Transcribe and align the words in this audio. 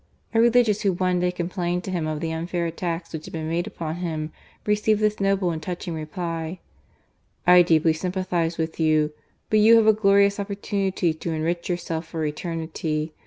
A 0.33 0.41
religious 0.41 0.81
who 0.81 0.93
one 0.93 1.19
day 1.19 1.31
complained 1.31 1.83
to 1.83 1.91
him 1.91 2.07
of 2.07 2.21
the 2.21 2.31
unfair 2.31 2.65
attacks 2.65 3.13
which 3.13 3.25
had 3.25 3.33
been 3.33 3.47
made 3.47 3.67
upon 3.67 3.97
him, 3.97 4.31
received 4.65 4.99
this 4.99 5.19
noble 5.19 5.51
and 5.51 5.61
touching 5.61 5.93
reply: 5.93 6.57
"I 7.45 7.61
deeply 7.61 7.93
sympathize 7.93 8.57
with 8.57 8.79
you, 8.79 9.13
but 9.51 9.59
you 9.59 9.75
have 9.75 9.85
a 9.85 9.93
glorious 9.93 10.39
oppor 10.39 10.57
tunity 10.59 11.13
to 11.19 11.31
enrich 11.33 11.69
yourself 11.69 12.07
for 12.07 12.25
eternity. 12.25 13.13